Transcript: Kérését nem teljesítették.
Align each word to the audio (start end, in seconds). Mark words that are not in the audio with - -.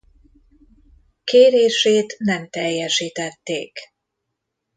Kérését 1.23 2.15
nem 2.17 2.49
teljesítették. 2.49 3.77